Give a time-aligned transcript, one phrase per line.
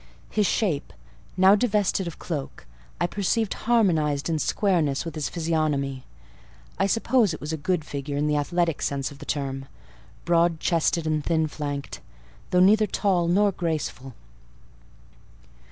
[0.31, 0.93] His shape,
[1.37, 2.65] now divested of cloak,
[2.99, 6.05] I perceived harmonised in squareness with his physiognomy:
[6.79, 11.05] I suppose it was a good figure in the athletic sense of the term—broad chested
[11.05, 12.01] and thin flanked,
[12.49, 14.15] though neither tall nor graceful.